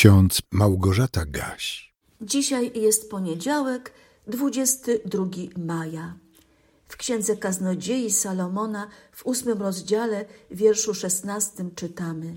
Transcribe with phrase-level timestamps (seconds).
[0.00, 1.94] ksiądz Małgorzata Gaś.
[2.20, 3.92] Dzisiaj jest poniedziałek,
[4.26, 5.26] 22
[5.56, 6.14] maja.
[6.88, 12.36] W księdze kaznodziei Salomona w ósmym rozdziale, wierszu szesnastym czytamy: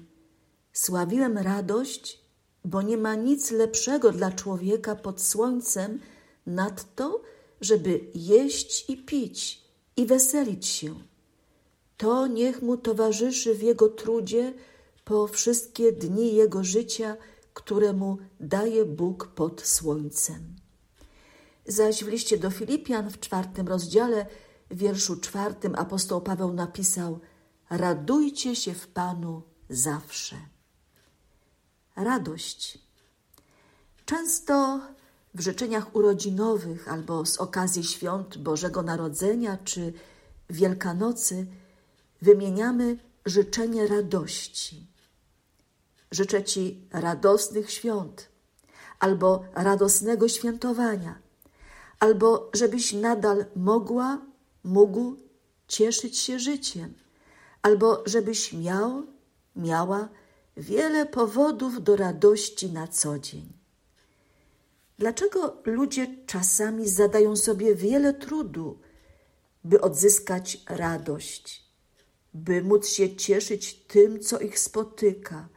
[0.74, 2.22] Sławiłem radość,
[2.66, 6.00] bo nie ma nic lepszego dla człowieka pod słońcem
[6.46, 7.22] nad to,
[7.62, 9.64] żeby jeść i pić
[9.98, 10.96] i weselić się.
[11.98, 14.54] To niech mu towarzyszy w jego trudzie
[15.06, 17.18] po wszystkie dni jego życia,
[17.54, 20.56] które mu daje Bóg pod słońcem.
[21.66, 24.26] Zaś w liście do Filipian w czwartym rozdziale,
[24.72, 27.20] w wierszu czwartym apostoł Paweł napisał:
[27.70, 30.36] Radujcie się w Panu zawsze.
[31.96, 32.80] Radość.
[34.06, 34.82] Często
[35.34, 39.94] w życzeniach urodzinowych albo z okazji świąt Bożego Narodzenia czy
[40.50, 41.48] Wielkanocy
[42.22, 44.93] wymieniamy życzenie radości.
[46.14, 48.30] Życzę Ci radosnych świąt,
[49.00, 51.20] albo radosnego świętowania,
[52.00, 54.22] albo żebyś nadal mogła,
[54.64, 55.16] mógł
[55.68, 56.94] cieszyć się życiem,
[57.62, 59.04] albo żebyś miał,
[59.56, 60.10] miała
[60.58, 63.54] wiele powodów do radości na co dzień.
[65.00, 68.80] Dlaczego ludzie czasami zadają sobie wiele trudu,
[69.64, 71.72] by odzyskać radość,
[72.34, 75.53] by móc się cieszyć tym, co ich spotyka,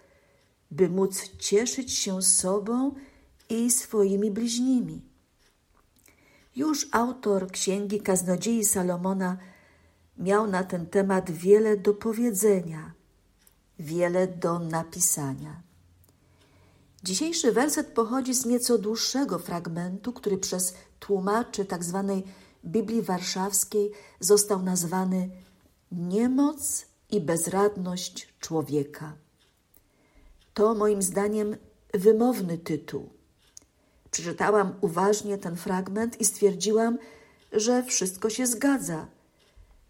[0.70, 2.94] by móc cieszyć się sobą
[3.50, 5.02] i swoimi bliźnimi?
[6.56, 9.36] Już autor księgi Kaznodziei Salomona
[10.18, 12.92] miał na ten temat wiele do powiedzenia,
[13.78, 15.62] wiele do napisania.
[17.02, 22.22] Dzisiejszy werset pochodzi z nieco dłuższego fragmentu, który przez tłumaczy tzw.
[22.24, 25.30] Tak Biblii Warszawskiej został nazwany
[25.92, 29.16] Niemoc i bezradność człowieka.
[30.56, 31.56] To moim zdaniem
[31.94, 33.10] wymowny tytuł.
[34.10, 36.98] Przeczytałam uważnie ten fragment i stwierdziłam,
[37.52, 39.06] że wszystko się zgadza,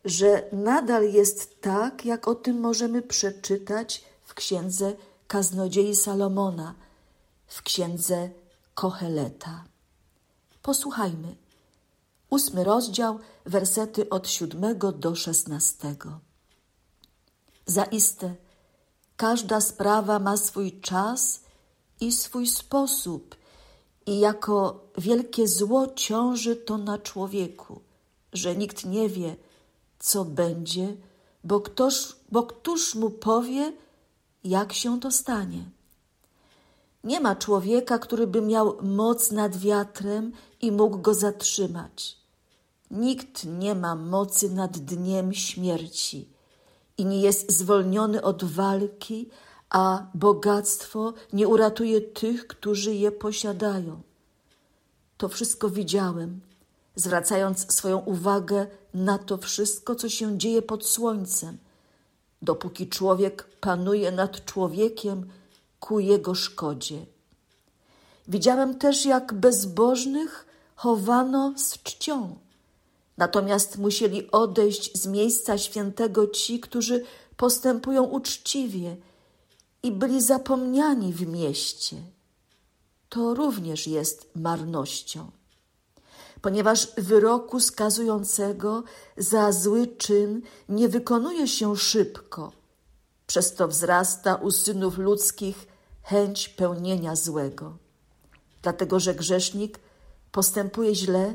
[0.04, 4.92] że nadal jest tak, jak o tym możemy przeczytać w księdze
[5.28, 6.74] Kaznodziei Salomona–
[7.46, 8.30] w księdze
[8.74, 9.64] Koheleta.
[10.62, 11.36] Posłuchajmy.
[12.30, 16.20] Ósmy rozdział, wersety od siódmego do szesnastego.
[17.66, 18.34] Zaiste,
[19.16, 21.40] każda sprawa ma swój czas
[22.00, 23.36] i swój sposób,
[24.06, 27.80] i jako wielkie zło ciąży to na człowieku,
[28.32, 29.36] że nikt nie wie,
[29.98, 30.96] co będzie,
[31.44, 33.72] bo, ktoż, bo któż mu powie,
[34.44, 35.64] jak się to stanie.
[37.04, 42.16] Nie ma człowieka, który by miał moc nad wiatrem i mógł go zatrzymać.
[42.90, 46.35] Nikt nie ma mocy nad dniem śmierci
[46.98, 49.28] i nie jest zwolniony od walki,
[49.70, 54.00] a bogactwo nie uratuje tych, którzy je posiadają.
[55.16, 56.40] To wszystko widziałem,
[56.94, 61.58] zwracając swoją uwagę na to wszystko, co się dzieje pod słońcem.
[62.42, 65.26] Dopóki człowiek panuje nad człowiekiem,
[65.80, 67.06] ku jego szkodzie.
[68.28, 70.46] Widziałem też, jak bezbożnych
[70.76, 72.38] chowano z czcią.
[73.16, 77.04] Natomiast musieli odejść z miejsca świętego ci, którzy
[77.36, 78.96] postępują uczciwie
[79.82, 81.96] i byli zapomniani w mieście.
[83.08, 85.30] To również jest marnością.
[86.40, 88.82] Ponieważ wyroku skazującego
[89.16, 92.52] za zły czyn nie wykonuje się szybko,
[93.26, 95.66] przez to wzrasta u synów ludzkich
[96.02, 97.76] chęć pełnienia złego.
[98.62, 99.78] Dlatego, że grzesznik
[100.32, 101.34] postępuje źle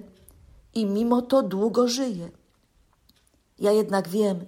[0.73, 2.29] i mimo to długo żyje.
[3.59, 4.45] Ja jednak wiem,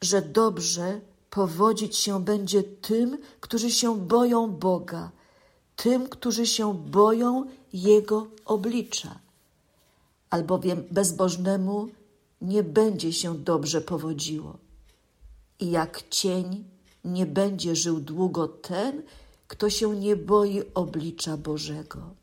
[0.00, 5.10] że dobrze powodzić się będzie tym, którzy się boją Boga,
[5.76, 9.18] tym, którzy się boją Jego oblicza.
[10.30, 11.88] Albowiem bezbożnemu
[12.42, 14.56] nie będzie się dobrze powodziło.
[15.60, 16.64] I jak cień
[17.04, 19.02] nie będzie żył długo ten,
[19.48, 22.21] kto się nie boi oblicza Bożego.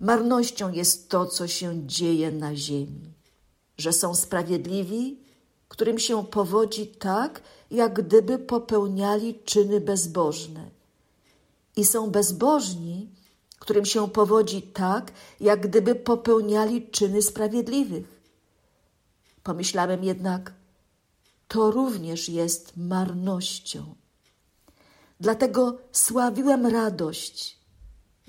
[0.00, 3.12] Marnością jest to, co się dzieje na ziemi,
[3.78, 5.18] że są sprawiedliwi,
[5.68, 10.70] którym się powodzi tak, jak gdyby popełniali czyny bezbożne,
[11.76, 13.08] i są bezbożni,
[13.58, 18.20] którym się powodzi tak, jak gdyby popełniali czyny sprawiedliwych.
[19.42, 20.52] Pomyślałem jednak,
[21.48, 23.94] to również jest marnością.
[25.20, 27.59] Dlatego sławiłem radość,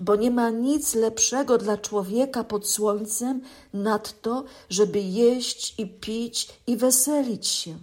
[0.02, 3.42] bo nie ma nic lepszego dla człowieka pod słońcem
[3.74, 7.78] nad to, żeby jeść i pić i weselić się.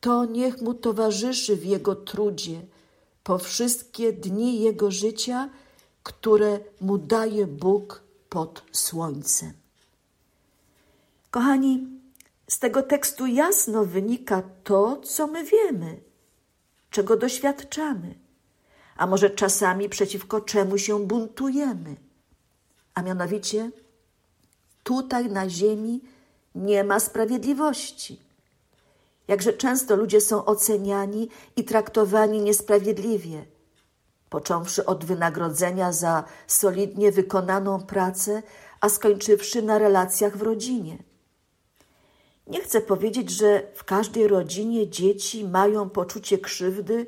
[0.00, 2.60] To niech mu towarzyszy w jego trudzie
[3.24, 5.50] po wszystkie dni jego życia,
[6.02, 9.52] które mu daje Bóg pod słońcem.
[11.30, 11.86] Kochani,
[12.48, 16.00] z tego tekstu jasno wynika to, co my wiemy,
[16.90, 18.21] czego doświadczamy,
[19.02, 21.96] a może czasami przeciwko czemu się buntujemy.
[22.94, 23.70] A mianowicie,
[24.82, 26.00] tutaj na ziemi
[26.54, 28.20] nie ma sprawiedliwości.
[29.28, 33.44] Jakże często ludzie są oceniani i traktowani niesprawiedliwie,
[34.30, 38.42] począwszy od wynagrodzenia za solidnie wykonaną pracę,
[38.80, 40.98] a skończywszy na relacjach w rodzinie.
[42.46, 47.06] Nie chcę powiedzieć, że w każdej rodzinie dzieci mają poczucie krzywdy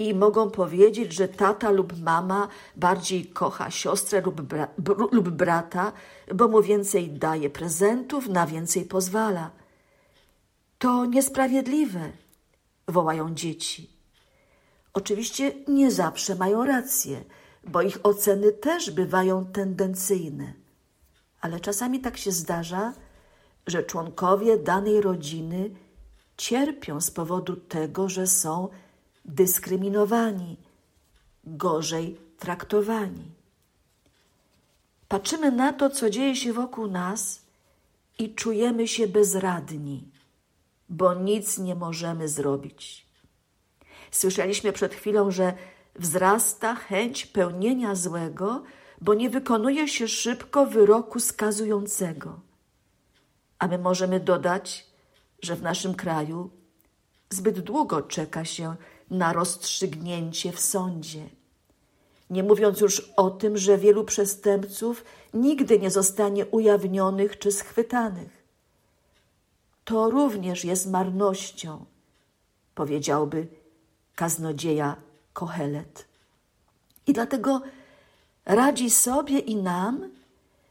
[0.00, 4.68] i mogą powiedzieć, że tata lub mama bardziej kocha siostrę lub, bra
[5.12, 5.92] lub brata,
[6.34, 9.50] bo mu więcej daje prezentów, na więcej pozwala.
[10.78, 12.12] To niesprawiedliwe,
[12.88, 13.90] wołają dzieci.
[14.92, 17.24] Oczywiście nie zawsze mają rację,
[17.64, 20.52] bo ich oceny też bywają tendencyjne.
[21.40, 22.92] Ale czasami tak się zdarza,
[23.66, 25.70] że członkowie danej rodziny
[26.36, 28.68] cierpią z powodu tego, że są
[29.24, 30.56] dyskryminowani,
[31.44, 33.24] gorzej traktowani.
[35.08, 37.42] Patrzymy na to, co dzieje się wokół nas
[38.18, 40.08] i czujemy się bezradni,
[40.88, 43.06] bo nic nie możemy zrobić.
[44.10, 45.52] Słyszeliśmy przed chwilą, że
[45.98, 48.62] wzrasta chęć pełnienia złego,
[49.00, 52.40] bo nie wykonuje się szybko wyroku skazującego.
[53.58, 54.86] A my możemy dodać,
[55.42, 56.50] że w naszym kraju
[57.30, 58.76] zbyt długo czeka się
[59.10, 61.28] na rozstrzygnięcie w sądzie.
[62.30, 65.04] Nie mówiąc już o tym, że wielu przestępców
[65.34, 68.40] nigdy nie zostanie ujawnionych czy schwytanych.
[69.84, 71.84] To również jest marnością,
[72.74, 73.46] powiedziałby
[74.14, 74.96] kaznodzieja
[75.32, 76.04] Kohelet.
[77.06, 77.62] I dlatego
[78.44, 80.10] radzi sobie i nam,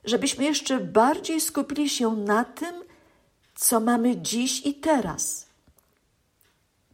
[0.03, 2.83] żebyśmy jeszcze bardziej skupili się na tym,
[3.55, 5.47] co mamy dziś i teraz.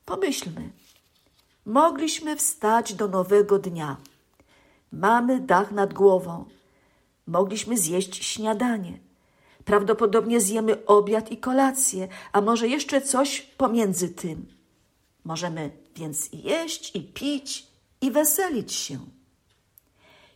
[0.06, 0.70] Pomyślmy,
[1.66, 3.98] mogliśmy wstać do nowego dnia.
[4.92, 6.46] Mamy dach nad głową.
[7.28, 9.00] Mogliśmy zjeść śniadanie.
[9.66, 14.46] Prawdopodobnie zjemy obiad i kolację, a może jeszcze coś pomiędzy tym.
[15.24, 17.68] Możemy więc jeść i pić
[18.02, 19.00] i weselić się.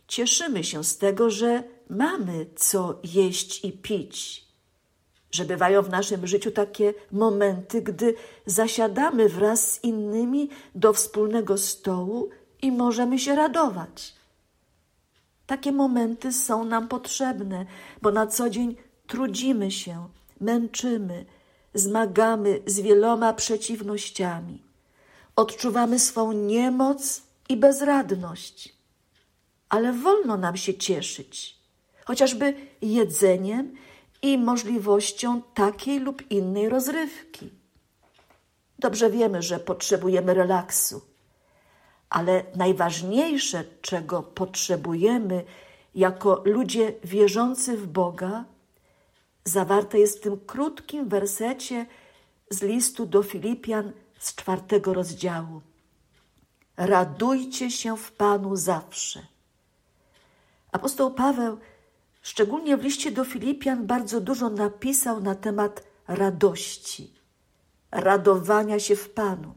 [0.08, 4.44] Cieszymy się z tego, że mamy co jeść i pić,
[5.30, 8.14] że bywają w naszym życiu takie momenty, gdy
[8.46, 12.28] zasiadamy wraz z innymi do wspólnego stołu
[12.62, 14.14] i możemy się radować.
[15.46, 17.66] Takie momenty są nam potrzebne,
[18.02, 20.08] bo na co dzień trudzimy się,
[20.40, 21.24] męczymy,
[21.74, 24.62] zmagamy z wieloma przeciwnościami.
[25.36, 28.74] Odczuwamy swą niemoc i bezradność,
[29.68, 31.60] ale wolno nam się cieszyć
[32.10, 33.74] chociażby jedzeniem
[34.22, 37.50] i możliwością takiej lub innej rozrywki.
[38.78, 41.00] Dobrze wiemy, że potrzebujemy relaksu,
[42.10, 45.44] ale najważniejsze, czego potrzebujemy
[45.94, 48.44] jako ludzie wierzący w Boga,
[49.44, 51.86] zawarte jest w tym krótkim wersecie
[52.50, 55.60] z listu do Filipian z czwartego rozdziału.
[56.76, 59.26] Radujcie się w Panu zawsze.
[60.72, 61.58] Apostoł Paweł
[62.22, 67.12] Szczególnie w liście do Filipian bardzo dużo napisał na temat radości,
[67.90, 69.54] radowania się w Panu.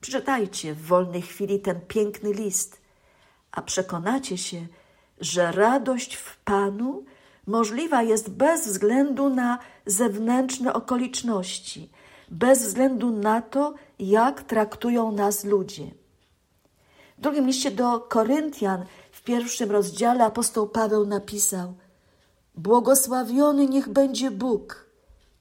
[0.00, 2.80] Przeczytajcie w wolnej chwili ten piękny list,
[3.52, 4.66] a przekonacie się,
[5.20, 7.04] że radość w Panu
[7.46, 11.90] możliwa jest bez względu na zewnętrzne okoliczności,
[12.28, 15.84] bez względu na to, jak traktują nas ludzie.
[17.18, 18.84] W drugim liście do Koryntian
[19.26, 21.74] pierwszym rozdziale apostoł Paweł napisał:
[22.54, 24.86] Błogosławiony niech będzie Bóg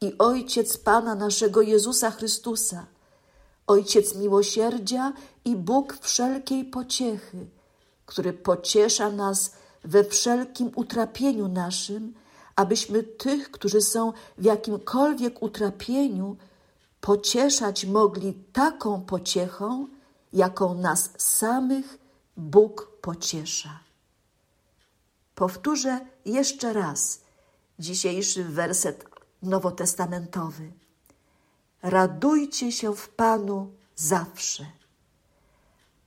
[0.02, 2.86] i Ojciec Pana naszego Jezusa Chrystusa,
[3.68, 5.14] Ojciec miłosierdzia
[5.46, 7.48] i Bóg wszelkiej pociechy,
[8.06, 9.52] który pociesza nas
[9.84, 12.14] we wszelkim utrapieniu naszym,
[12.56, 16.36] abyśmy tych, którzy są w jakimkolwiek utrapieniu,
[17.02, 19.88] pocieszać mogli taką pociechą,
[20.34, 21.98] jaką nas samych
[22.38, 23.80] Bóg pociesza.
[25.36, 27.22] Powtórzę jeszcze raz
[27.80, 29.06] dzisiejszy werset
[29.42, 30.72] nowotestamentowy.
[31.82, 34.66] Radujcie się w Panu zawsze.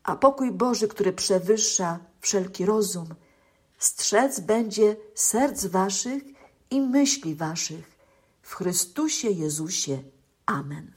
[0.03, 3.15] A pokój Boży, który przewyższa wszelki rozum,
[3.79, 6.23] strzec będzie serc waszych
[6.71, 7.99] i myśli waszych
[8.43, 10.03] w Chrystusie Jezusie.
[10.47, 10.93] Amen.